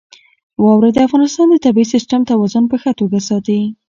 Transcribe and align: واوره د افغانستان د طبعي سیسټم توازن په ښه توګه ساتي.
واوره 0.63 0.89
د 0.93 0.97
افغانستان 1.07 1.47
د 1.49 1.55
طبعي 1.65 1.85
سیسټم 1.93 2.21
توازن 2.31 2.63
په 2.71 2.75
ښه 2.81 2.91
توګه 2.99 3.17
ساتي. 3.29 3.61